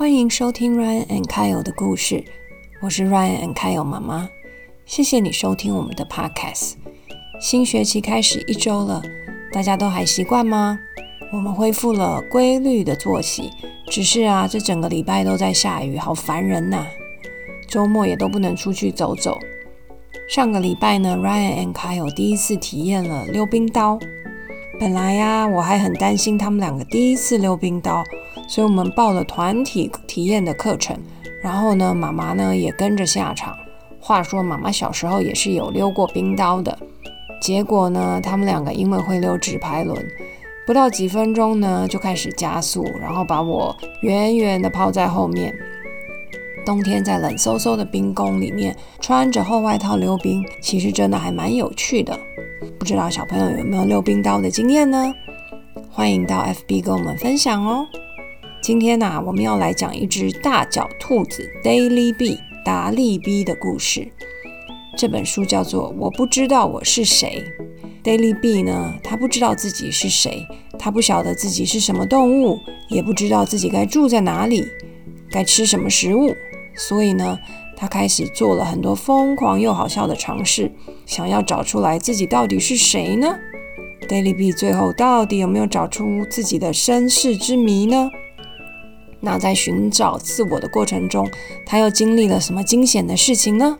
[0.00, 2.24] 欢迎收听 Ryan and Kyle 的故事，
[2.80, 4.30] 我是 Ryan and Kyle 妈妈。
[4.86, 6.76] 谢谢你收听我们的 Podcast。
[7.38, 9.02] 新学期开始一周了，
[9.52, 10.78] 大家都还习惯吗？
[11.30, 13.50] 我们恢复了规律的作息，
[13.88, 16.86] 只是啊，这整个礼拜都在下雨，好烦人呐！
[17.68, 19.38] 周末也都不能出去走走。
[20.26, 23.98] 上个礼拜呢，Ryan and Kyle 第一次体验了溜冰刀。
[24.78, 28.02] 本来呀，我还很担心他们两个第一次溜冰刀，
[28.50, 30.98] 所以我们报了团体体验的课程。
[31.40, 33.56] 然后呢，妈妈呢也跟着下场。
[34.00, 36.76] 话说，妈妈小时候也是有溜过冰刀的。
[37.40, 39.96] 结果呢，他们两个因为会溜直排轮，
[40.66, 45.54] 不到几分钟呢就开始加速，然后把我远远的抛在后面。
[46.66, 52.18] 冬天在冷飕飕的冰宫里面，穿着厚外套溜冰，其实真的还蛮有趣的。
[52.80, 55.14] 不知道小朋友有没有溜冰刀的经验呢？
[55.88, 57.86] 欢迎到 FB 跟我们分享哦。
[58.62, 64.06] 今天呢，我们要来讲一只大脚兔子 Daily B 达利 B 的故事。
[64.98, 67.42] 这本书叫做《我不知道我是谁》。
[68.04, 70.46] Daily B 呢，他不知道自己是谁，
[70.78, 72.58] 他不晓得自己是什么动物，
[72.90, 74.66] 也不知道自己该住在哪里，
[75.30, 76.34] 该吃什么食物，
[76.74, 77.38] 所以呢。
[77.76, 80.70] 他开始做了很多疯狂又好笑的尝试，
[81.06, 83.34] 想要找出来自己到底是谁呢
[84.06, 88.10] ？Daily B 最后到底有没有找出自己的身世之谜呢？
[89.20, 91.30] 那在寻找自我的过程中，
[91.66, 93.78] 他又经历了什么惊险的事情呢？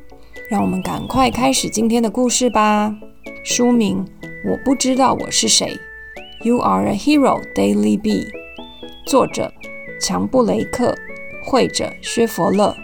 [0.50, 2.94] 让我们赶快开始今天的故事吧。
[3.44, 4.04] 书名：
[4.48, 5.78] 我不知道我是谁。
[6.42, 8.28] You are a hero, Daily B。
[9.06, 9.52] 作者：
[10.00, 10.94] 强布雷克，
[11.44, 12.76] 绘者：薛佛勒，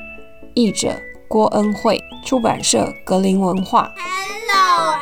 [0.55, 1.01] 译者。
[1.29, 3.93] 郭恩惠，出版社格林文化。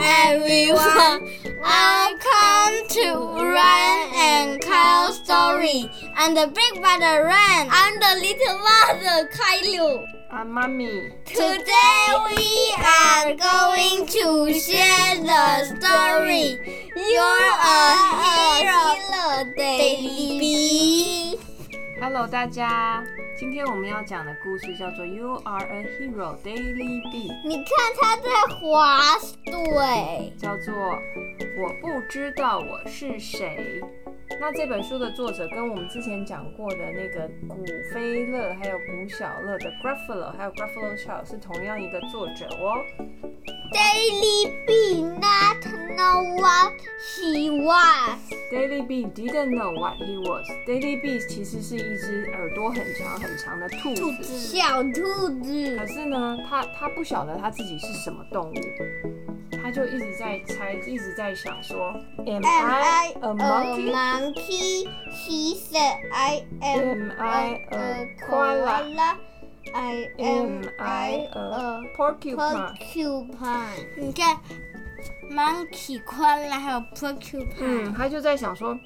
[0.00, 5.88] Everyone, welcome to Ryan and Kyle story.
[6.16, 7.68] I'm the big brother Ryan.
[7.70, 10.04] I'm the little brother Kyle.
[10.32, 11.12] I'm mommy.
[11.26, 16.58] Today we are going to share the story.
[16.96, 17.94] You're a
[18.58, 21.38] hero, baby.
[22.00, 23.04] Hello，大家。
[23.44, 27.28] 今天我们要讲的故事叫做《You Are a Hero, Daily B》。
[27.46, 33.82] 你看他在划水，叫做我不知道我是谁。
[34.40, 37.62] 那这本书的作者跟我们之前讲过的那个古
[37.92, 42.82] 飞乐还有古小乐的 Gruffalo 还有 Gruffalo Child 是同样一个作者哦。
[43.72, 45.66] Daily B not
[45.96, 46.72] know what
[47.18, 48.18] he was.
[48.52, 50.46] Daily B didn't know what he was.
[50.66, 55.76] Daily B 其实是一只耳朵很长很长的兔子，小兔子。
[55.76, 58.54] 可是呢，他他不晓得他自己是什么动物，
[59.62, 61.94] 他就一直在猜，一直在想说
[62.26, 63.92] ，Am I a monkey?
[63.92, 64.88] Monkey?
[65.10, 69.16] He said, I am a koala.
[69.72, 72.74] I am I a porcupine。
[73.96, 74.36] 你看
[75.32, 77.46] ，monkey、koala 还有 porcupine。
[77.58, 78.78] 嗯，他就在想说，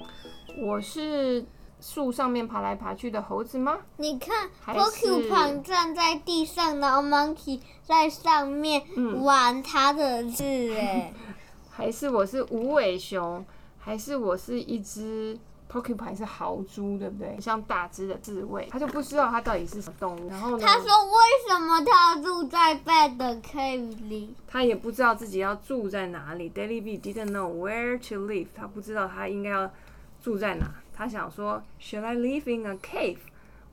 [0.57, 1.45] 我是
[1.81, 3.77] 树上面爬来爬去的猴子吗？
[3.97, 8.83] 你看，porcupine 站在地上，然后 monkey 在上面
[9.23, 10.43] 玩它的字，
[10.75, 11.13] 哎。
[11.71, 13.45] 还是我是无尾熊？
[13.77, 15.39] 还是我是一只
[15.71, 17.39] ？Porcupine 是豪猪，对不对？
[17.39, 20.27] 像大只的刺猬，他就不知道它到底是什么动物。
[20.27, 20.67] 然后呢？
[20.67, 26.49] 他说：“为什么他要住在 Bad cave 里？”他也不知道自己要住在哪里。
[26.49, 28.47] Daily B didn't know where to live。
[28.53, 29.71] 他不知道他应该要
[30.21, 30.65] 住在哪。
[30.99, 33.19] 他想说：“Should I live in a cave？”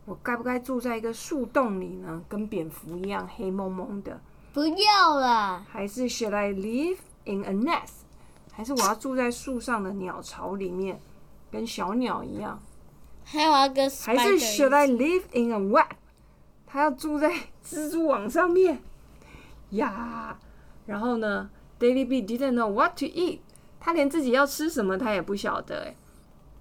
[0.04, 2.22] 我该不该住在一个树洞里呢？
[2.28, 4.20] 跟蝙蝠一样黑蒙蒙的。
[4.52, 5.66] 不要了。
[5.68, 8.04] 还是 Should I live in a nest？
[8.52, 11.00] 还是我要住在树上的鸟巢里面？
[11.50, 12.62] 跟小鸟一样，
[13.24, 15.96] 还有一个还是 Should I live in a web？
[16.64, 17.32] 他要住在
[17.64, 18.80] 蜘蛛网上面
[19.70, 20.38] 呀。
[20.86, 21.50] 然后呢
[21.80, 23.40] ，Daily B didn't know what to eat。
[23.80, 25.96] 他连自己要吃什么他也不晓得哎。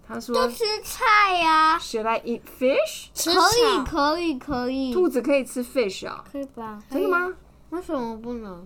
[0.07, 1.79] 他说：都吃菜呀。
[1.79, 3.07] Should I eat fish？
[3.15, 4.93] 可以，可以，可以。
[4.93, 6.23] 兔子可以吃 fish 啊？
[6.31, 6.81] 可以吧？
[6.89, 7.33] 真的吗？
[7.71, 8.65] 为什么不能？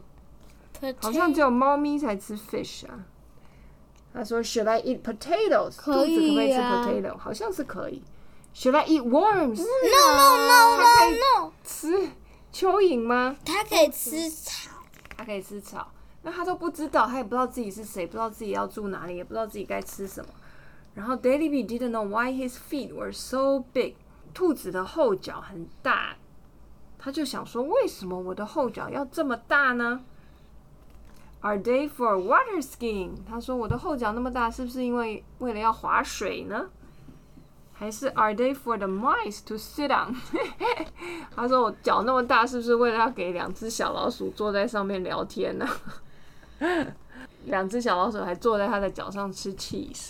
[1.01, 3.05] 好像只有猫咪才吃 fish 啊。
[4.13, 5.75] 他说：“Should I eat potatoes？
[5.77, 7.17] 兔子可不可以吃 potato？
[7.17, 8.03] 好像是可以。
[8.55, 11.51] Should I eat worms？No no no no no！
[11.63, 12.09] 吃
[12.51, 13.35] 蚯蚓吗？
[13.45, 14.71] 它可以吃草。
[15.15, 15.91] 它可以吃草。
[16.23, 20.29] 那他都不知道，他也不知道自己是谁，不知道自己要住哪里，也不知道自己该吃什么。
[20.99, 23.95] 然后 Daily B didn't know why his feet were so big。
[24.33, 26.17] 兔子的后脚很大，
[26.97, 30.01] 他就想说：为什么我的后脚要这么大呢？”
[31.39, 33.11] Are they for water skiing？
[33.25, 36.69] 他说：“我的后脚那么大，是不是因为为了要划水呢？”
[37.71, 40.17] 还是 Are they for the mice to sit on？
[41.33, 45.65] 他说我脚那么大，是不是为了要给两只小老鼠坐在上面聊天呢？
[47.45, 50.09] 两只小老鼠还坐在他的脚上吃 cheese。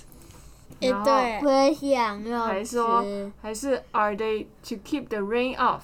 [0.82, 3.06] 哎，然后对，我也想要还说。
[3.42, 5.82] 还是 Are they to keep the rain off？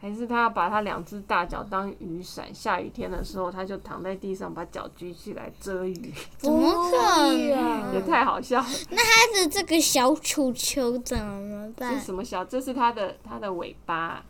[0.00, 8.02] 还是他要把他两只大脚当雨伞，下雨天的时候他就躺在地上把脚举起来遮雨， 怎么可也？
[8.02, 8.66] 太好笑了。
[8.90, 12.06] 那他的这个小球球怎么这办是？
[12.06, 12.44] 什么小？
[12.44, 14.24] 这是他的他的尾巴，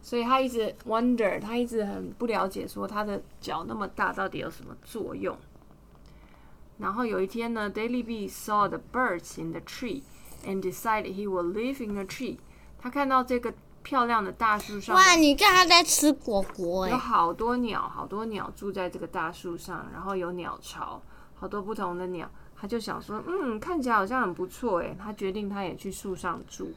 [0.00, 5.36] 所以他一直 wonder，他一直很不了解，说他的脚那么大到底有什么作用。
[6.78, 10.02] 然后有一天呢，Daily Bee saw the birds in the tree
[10.44, 12.38] and decided he will live in the tree。
[12.80, 21.00] 他看到这个漂亮的大树上哇，你看他在吃果果哎，有好多鸟，好多鸟住在这个大树上，然后有鸟巢，
[21.34, 22.30] 好多不同的鸟。
[22.56, 24.96] 他就想说，嗯，看起来好像很不错诶。
[24.98, 26.72] 他决定他也去树上住。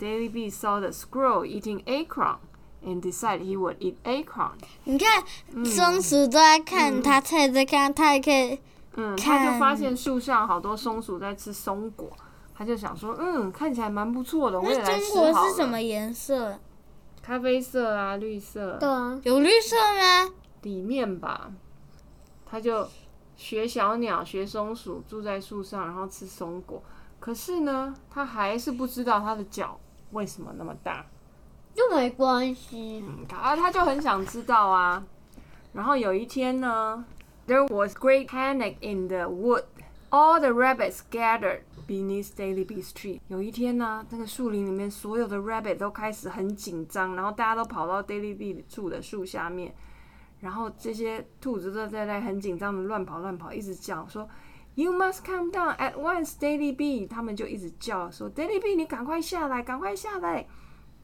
[0.00, 2.38] Daily Bee saw the squirrel eating acorn
[2.82, 4.52] and decided he would eat acorn。
[4.84, 5.22] 你看
[5.64, 8.58] 松鼠都在看他，他也在看，他也可以。
[8.96, 12.10] 嗯，他就发现树上好多松鼠在吃松果，
[12.54, 15.48] 他就想说，嗯，看起来蛮不错的，我也那来吃好了。
[15.48, 16.58] 是什么颜色？
[17.22, 18.76] 咖啡色啊，绿色。
[18.78, 20.32] 对啊，有绿色吗？
[20.62, 21.50] 里面吧，
[22.44, 22.88] 他就
[23.36, 26.82] 学小鸟，学松鼠，住在树上，然后吃松果。
[27.18, 29.78] 可是呢，他还是不知道他的脚
[30.12, 31.04] 为什么那么大。
[31.74, 33.04] 又没关系。
[33.06, 35.04] 嗯，他他就很想知道啊。
[35.72, 37.04] 然后有一天呢
[37.46, 39.64] ，There was great panic in the wood.
[40.10, 43.20] All the rabbits gathered beneath Daily Bee's tree.
[43.28, 49.74] 有一天呢，那个树林里面所有的 rabbit 都开始很紧张，然后大家都跑到 Daily Bee 住的树下面，
[50.40, 54.28] 然后这些兔子都在那很紧张的乱跑乱跑，一直叫说
[54.74, 57.08] You must come down at once, Daily Bee。
[57.08, 60.46] 他们就一直叫说 Daily Bee，你赶快下来，赶快下来。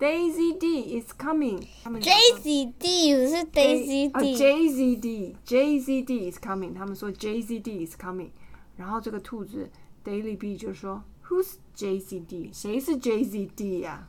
[0.02, 1.64] Daisy D is coming。
[1.84, 6.74] 他们讲说 Daisy D 不是 Daisy 啊 D，，JZ D，JZ D is coming。
[6.74, 8.30] 他们说 JZ D is coming，
[8.76, 9.70] 然后这个兔子
[10.04, 12.50] Daily B 就说 Who's JZ D？
[12.52, 14.08] 谁是 JZ D 呀、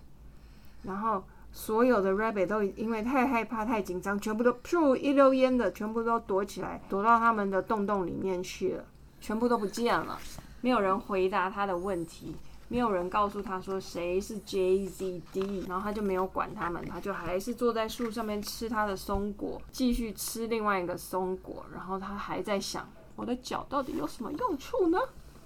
[0.81, 8.83] 然后所有的 rabbit 都因为太害怕、太紧张，全部都噗一溜烟的，全部都躲起来，躲到他们的洞洞里面去了，
[9.21, 10.17] 全部都不见了，
[10.61, 12.33] 没有人回答他的问题。
[12.73, 24.97] 没有人告诉他说谁是 JZD，然后他就没有管他们，他就还是坐在树上面吃他的松果，继续吃另外一个松果，然后他还在想我的脚到底有什么用处呢？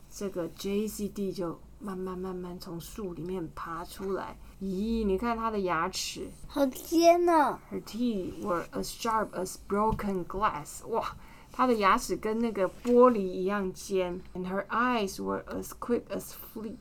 [0.10, 7.60] 这个 JZD 就慢慢慢慢从树里面爬出来，咦，你看他的牙齿好尖哦。
[7.70, 10.88] Her teeth were as sharp as broken glass.
[10.88, 11.18] 哇，
[11.52, 14.22] 他的牙齿跟那个玻璃一样尖。
[14.34, 16.78] And her eyes were as quick as fleas.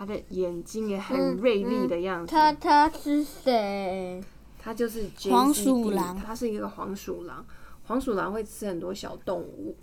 [0.00, 2.32] 她的眼睛也很锐利的样子。
[2.34, 4.24] 他他是谁？
[4.58, 7.44] 他就是黄鼠狼他是一个黄鼠狼。
[7.86, 9.76] 黄鼠狼会吃很多小动物，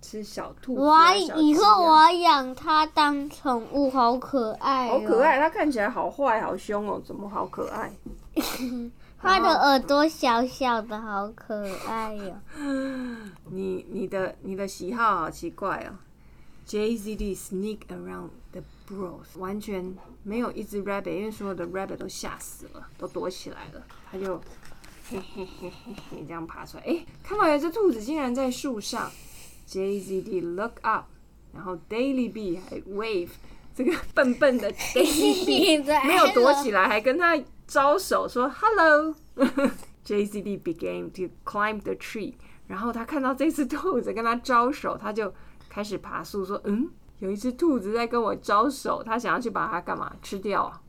[0.00, 7.90] 吃小兔子、我以后我要养它当宠物，好可爱、哦，好可爱，它看起来好坏、好凶哦，怎么好可爱？
[9.20, 12.32] 它的耳朵小小的，好可爱 哟、
[13.50, 15.98] 你你的你的喜好好奇怪哦。
[16.66, 23.84] JZD sneak around the burrows，完全没有一只 rabbit，因为所有的 rabbit 都吓死了，都躲起来了。
[24.10, 24.38] 它就
[25.10, 29.10] 嘿嘿嘿嘿嘿这样爬出来，诶，看到有一只兔子竟然在树上。
[29.66, 31.06] JZD look up，
[31.54, 33.30] 然后 Daily Bee 还 wave，
[33.74, 39.14] 这个笨笨的 Daily Bee 没有躲起来，还跟他招手说 hello。
[40.04, 42.34] JZD began to climb the tree，
[42.66, 45.32] 然后他看到这只兔子跟他招手，他就
[45.74, 46.88] 开始爬树，说：“嗯，
[47.18, 50.80] 有一只兔子在跟我招手，它想要去把它干嘛吃掉啊？”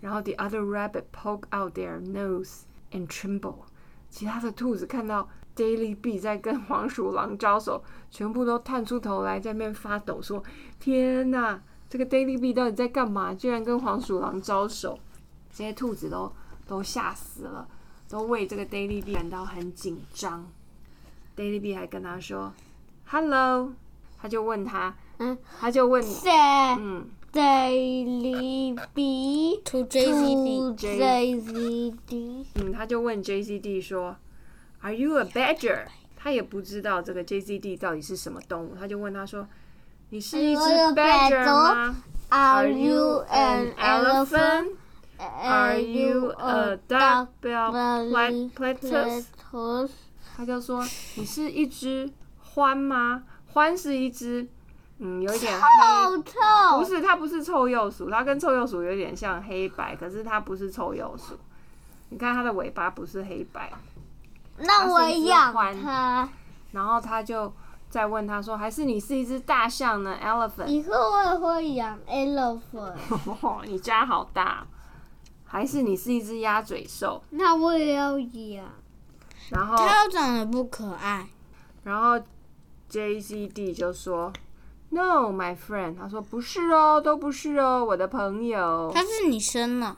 [0.00, 3.56] 然后 the other rabbit poke out their nose and tremble。
[4.08, 10.42] 其他的兔子看到 Daily be 在跟黄鼠狼招手，全部都探出头来，在那边发抖，说
[10.80, 13.34] ：“天哪，这个 Daily be 到底在干嘛？
[13.34, 14.98] 居然跟黄鼠狼招手！”
[15.52, 16.32] 这些兔子都
[16.66, 17.68] 都吓死了，
[18.08, 20.50] 都为这个 Daily be 感到很紧张。
[21.36, 22.54] Daily be 还跟他说
[23.04, 23.74] ：“Hello。”
[24.20, 26.30] 他就问他，嗯，他就问，谁
[26.78, 30.74] 嗯，？Daily B To JCD
[32.56, 34.16] 嗯，他就问 JCD 说
[34.82, 35.86] ：“Are you a badger？”
[36.16, 39.46] 他也不知道这个 JCD 到底是什么动物，他就问他说
[40.10, 41.74] ：“你是一只 badger badger？
[41.74, 41.96] 吗
[42.28, 44.72] Are you an elephant?
[45.18, 49.90] Are you a duck-billed belly platypus？” platypus?
[50.36, 50.84] 他就说
[51.16, 52.10] ：“你是一只
[52.54, 53.24] 獾吗？
[53.54, 54.46] 獾是一只
[54.98, 61.38] 嗯，有一点黑，好臭不，是它不是臭鼬鼠，它跟臭鼬鼠有点像黑白，可是它不是臭鼬鼠。
[62.10, 63.72] 你看它的尾巴不是黑白，
[64.58, 66.28] 那我养它。
[66.72, 67.52] 然后他就
[67.88, 70.66] 再问他说：“还是你是一只大象呢？Elephant？
[70.66, 72.94] 以后我也会养 elephant，
[73.66, 74.64] 你家好大，
[75.44, 77.20] 还是你是一只鸭嘴兽？
[77.30, 78.64] 那我也要养。
[79.50, 81.26] 然后，它又长得不可爱。
[81.82, 82.20] 然后
[82.90, 84.32] JCD 就说
[84.90, 88.90] ：“No, my friend。”他说：“不是哦，都不是哦，我的朋友。
[88.92, 89.96] 他是你生的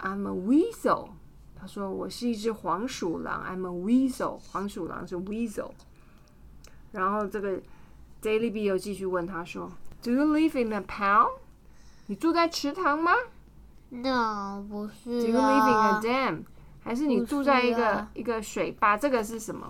[0.00, 1.10] ，I'm a weasel。”
[1.58, 3.42] 他说：“我是一只黄鼠狼。
[3.48, 4.38] I'm a weasel。
[4.50, 5.70] 黄鼠狼是 weasel。”
[6.92, 7.60] 然后这个
[8.22, 9.70] Daily B 又继续问他说
[10.02, 11.30] ：“Do you live in a pound？
[12.06, 13.12] 你住在池塘吗？”
[13.90, 16.00] No，不是 Do you live in a 啊。
[16.02, 16.42] dam？
[16.82, 18.96] 还是你住在一个、一个水坝？
[18.98, 19.66] 这个是什么？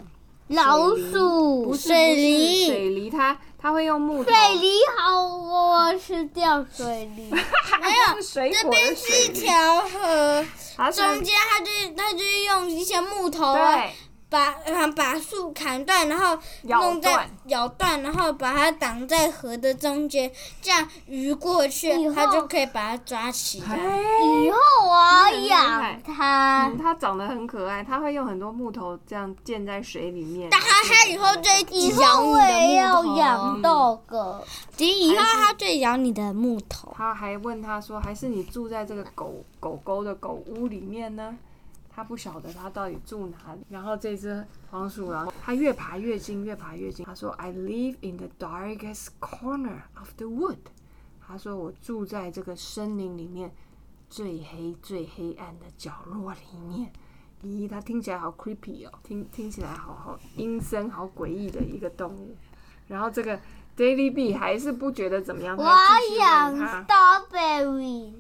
[0.48, 4.30] 老不鼠、是水不是梨、水梨它它会用木头。
[4.30, 7.30] 水梨好，我吃掉水梨。
[7.80, 10.44] 没有水这边是一，条河，
[10.92, 13.54] 中间它就它就用一些木头
[14.34, 20.28] 把啊把树砍断，然后弄在断咬断，然后把它挡在河的中间，
[20.60, 23.76] 这样鱼过去它就可以把它抓起来。
[23.76, 24.00] 哎
[24.42, 24.56] 以后
[24.88, 26.76] 我养它嗯，。
[26.76, 30.48] 它长得很可爱，它会用很多木头这样建在水里面。
[30.50, 34.44] 但它它以后就会以咬后我也你的要木头养豆哥。
[34.78, 36.92] 以以后它最咬你的木头。
[36.96, 41.36] 他还问他说：“还是你住在这个狗狗狗的狗屋里面呢？”
[41.94, 43.60] 他不晓得他到底住哪里。
[43.68, 47.04] 然后这只黄鼠狼，它越爬越近，越爬越近。
[47.06, 50.58] 他说：“I live in the darkest corner of the wood。”
[51.26, 53.54] 他说：“我住在这个森林里面
[54.10, 56.92] 最黑、最黑暗的角落里面。”
[57.44, 62.34] 咦，它听起来好 creepy 哦，听听起来好好阴森、好诡异的一个动物。
[62.88, 63.38] 然后这个
[63.76, 65.64] Daily B 还是不觉得怎么样，我
[66.18, 68.12] 养 strawberry。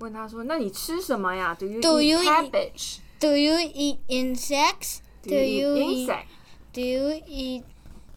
[0.00, 2.98] 问他说：“那你吃什么呀？Do you eat- cabbage?
[3.22, 4.98] Do you eat insects?
[5.22, 6.10] Do you eat
[6.72, 7.62] Do you eat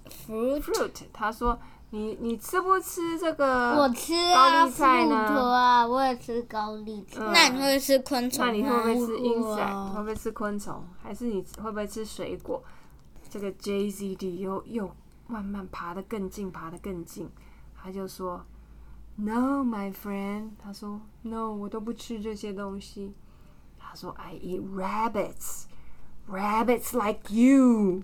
[0.10, 0.62] fruit?
[0.62, 1.60] fruit？” 他说
[1.92, 3.76] ：“你你吃不吃这个？
[3.78, 7.20] 我吃高啊，丽菜呢 fruit 啊，我也吃高丽菜。
[7.22, 8.84] 嗯那你会不会吃昆虫那你会不？
[8.84, 9.60] 会吃不 insect？
[9.60, 10.84] 啊会不会吃昆虫？
[11.04, 12.64] 还是你会不会吃水果？”
[13.30, 14.90] 这个 JZD 又又
[15.28, 17.30] 慢慢爬得更近，爬得更近。
[17.80, 18.44] 他就说
[19.18, 23.14] ：“No, my friend。”他说：“No，我都不吃这些东西。”
[23.95, 25.65] 他说：“I eat rabbits,
[26.29, 28.03] rabbits like you。”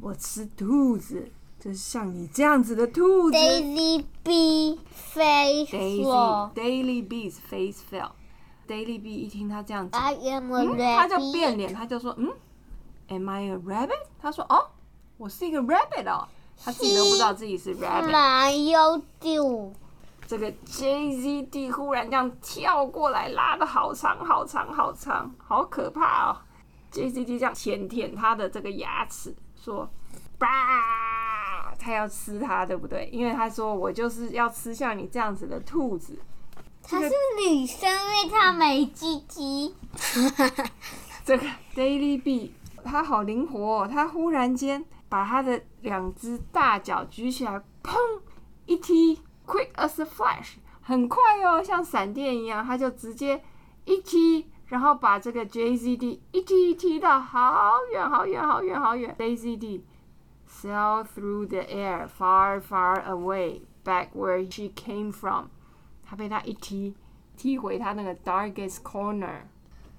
[0.00, 1.30] 我吃兔子，
[1.60, 3.36] 就是像你这样子的兔子。
[3.36, 6.52] Daisy B face Daisy floor.
[6.54, 11.32] Daily B's face fell。Daily B 一听他这样讲， I am a 嗯，他就 rabbit.
[11.32, 12.32] 变脸，他就说：“嗯，
[13.08, 14.70] Am I a rabbit？” 他说：“哦，
[15.18, 16.26] 我是一个 rabbit 哦。”
[16.58, 18.10] 他自己都不知道自己是 rabbit。
[20.31, 26.37] 这个 JZD 忽然这样跳过来，拉的好长好长好长，好可怕哦
[26.93, 29.89] ！JZD 这样舔舔他的这个牙齿，说
[30.39, 33.09] ：“吧，他要吃它，对不对？
[33.11, 36.17] 因为他说我就是要吃像你这样子的兔子。”
[36.81, 37.09] 她是
[37.45, 39.75] 女生，因为她没鸡鸡。
[41.25, 41.45] 这个
[41.75, 42.53] Daily B
[42.85, 47.97] 它好灵活哦，它忽然间把它的两只大脚举起来，砰
[48.65, 49.19] 一踢
[49.51, 53.43] ，quick as a flash，很快哦，像闪电一样，他就直接
[53.83, 59.81] 一踢，然后把这个 JZD 一踢踢到好远好远好远好远，JZD
[60.49, 65.47] sail through the air far far away back where she came from，
[66.05, 66.95] 他被他一踢
[67.35, 69.41] 踢回他那个 darkest corner。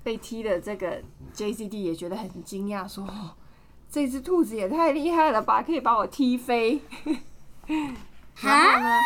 [0.05, 1.01] 被踢的这个
[1.33, 3.07] JCD 也觉得很惊讶，说
[3.89, 6.83] ：“这只兔子也太厉害了吧，可以把我踢飞。”
[8.43, 8.99] 然后呢，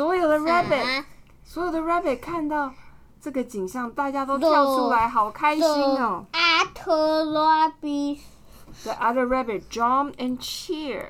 [0.00, 1.06] 所有的 rabbit，啊
[1.44, 2.72] 所有的 rabbit 看到
[3.20, 6.26] 这个景象，大家都跳出来，好开心哦。
[6.32, 8.20] 阿特拉比
[8.82, 11.06] The other rabbit jump and cheer，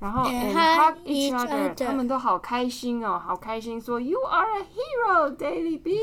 [0.00, 5.80] 然后 And and hug hug each each other， other 他们都好开心哦，好开心，说 You are a hero, Daily
[5.80, 5.96] B。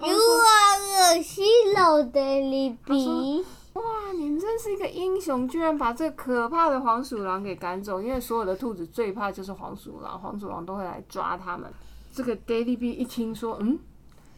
[0.00, 3.44] ，You are a hero, Daily B。
[3.77, 8.01] 哇，你们真是一个英雄，居然把这可怕的黄鼠狼给赶走。
[8.01, 11.71] 因为所有的兔子最怕就是黄鼠狼，黄鼠狼都会来抓它们。
[12.11, 13.77] 这个 Daily B 一听说，嗯，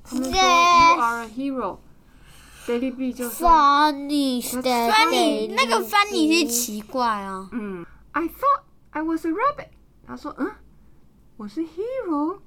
[0.03, 9.69] 他们说 You are a hero，Daily B 就说，Funny 翻翻你你那个翻你是奇怪啊，嗯，I thought I was a rabbit。
[10.05, 10.51] 他说，嗯，
[11.37, 12.39] 我是 hero，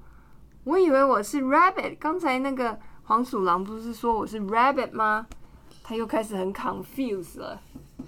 [0.65, 1.97] 我以为我是 rabbit。
[1.99, 5.25] 刚才那个黄鼠狼不是说我是 rabbit 吗？
[5.83, 7.59] 他又开始很 confused 了。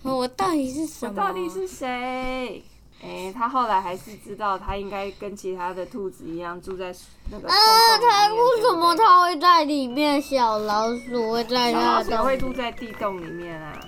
[0.04, 1.22] 我到底是什么？
[1.22, 2.64] 我到底是谁？
[3.04, 6.96] 哎，他后来还是知道，他应该跟其他的兔子一样住在
[7.30, 7.48] 那个。
[7.50, 7.54] 啊，
[8.00, 10.20] 他为什么他会在里面？
[10.22, 12.02] 小老鼠会在那？
[12.04, 13.80] 小老鼠会住在地洞里面啊。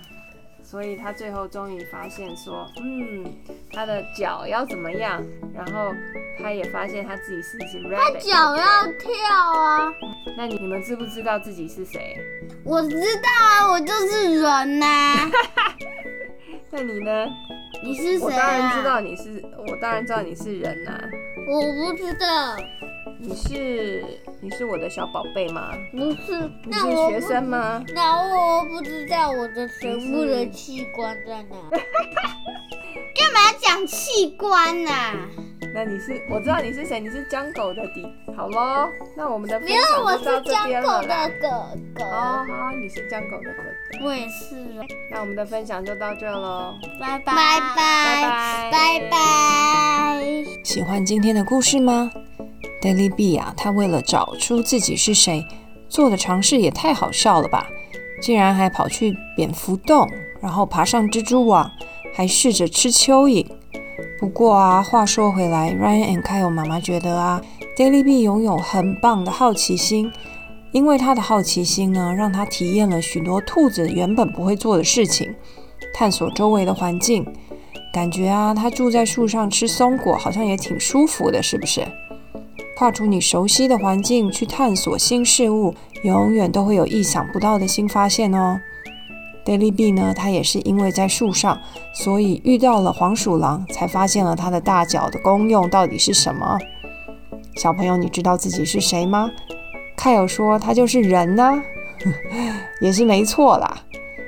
[0.70, 3.24] 所以他最后终于发现说，嗯，
[3.72, 5.24] 他的脚要怎么样？
[5.56, 5.94] 然后
[6.38, 7.96] 他也发现他自己是一只 rabbit。
[7.96, 9.94] 他脚要跳啊！
[10.36, 12.18] 那你你们知不知道自己是谁？
[12.66, 15.32] 我知道啊，我就是人呐。
[16.70, 17.26] 那你呢？
[17.82, 18.26] 你是谁？
[18.26, 21.02] 我当然知道你是，我当然知道你是人呐。
[21.50, 22.58] 我不知道。
[23.20, 24.04] 你是
[24.40, 25.72] 你是我的小宝贝吗？
[25.92, 27.84] 不是，你是学生吗？
[27.94, 31.56] 那我不知道我的全部的器官在哪。
[33.16, 34.92] 干嘛讲器官呐？
[35.74, 37.00] 那你是我知道你是谁？
[37.00, 38.06] 你是江狗的弟。
[38.36, 41.48] 好喽，那我们的没有，我是江狗的哥
[41.96, 42.06] 哥。
[42.06, 44.06] 哦，好，你是江狗的哥哥。
[44.06, 44.56] 我也是。
[45.12, 50.22] 那我们的分享就到这喽，拜拜拜拜拜拜。
[50.64, 52.12] 喜欢今天的故事吗
[52.88, 55.46] ？Daily B 啊，他为了找出自己是谁，
[55.90, 57.68] 做的尝试也太好笑了吧！
[58.22, 60.10] 竟然还跑去蝙蝠洞，
[60.42, 61.70] 然后爬上蜘蛛网，
[62.14, 63.46] 还试着吃蚯蚓。
[64.18, 67.42] 不过啊，话说回来，Ryan and Kyle 妈妈觉得啊
[67.78, 70.10] ，Daily B 拥有很棒的好奇心，
[70.72, 75.36] 因为他的好奇心呢，让他体验了许多兔子原本不会做的事情，
[75.94, 77.26] 探索周围的环境，
[77.92, 81.86] 感觉啊，他住在树上吃松果，好像也挺舒服的，是不是？
[82.78, 88.62] 跨出你熟悉的环境去探索新事物，永远都会有意想不到的新发现哦。
[89.44, 91.60] Daily B 呢，它也是因为在树上，
[91.92, 96.56] 所以遇到了黄鼠狼，才发现了它的大脚的功用到底是什么。
[97.56, 99.32] 小朋友，你知道自己是谁吗？
[99.96, 101.60] 凯友说他就是人呢，
[102.80, 103.76] 也是没错啦。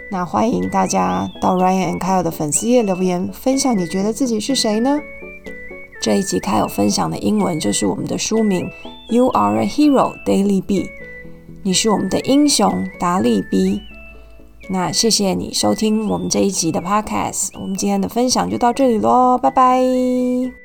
[0.10, 5.00] 那欢迎大家到 Ryan and Kyle 的粉丝页留言，分享你觉得自己是谁呢？
[6.02, 8.70] 这一集开有分享的英文就是我们的书名
[9.10, 10.90] ，You are a hero, Daily B。
[11.62, 13.82] 你是我们的英雄，达利 B。
[14.70, 20.59] 那谢谢你收听我们这一集的 Podcast，我们今天的分享就到这里喽，拜拜。